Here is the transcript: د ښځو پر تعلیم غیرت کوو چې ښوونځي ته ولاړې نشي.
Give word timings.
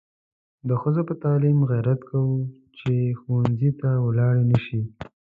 د 0.67 0.69
ښځو 0.81 1.01
پر 1.07 1.15
تعلیم 1.23 1.57
غیرت 1.71 1.99
کوو 2.09 2.37
چې 2.77 2.93
ښوونځي 3.19 3.71
ته 3.81 3.89
ولاړې 4.07 4.43
نشي. 4.51 4.81